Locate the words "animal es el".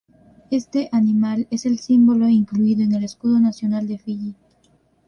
0.91-1.77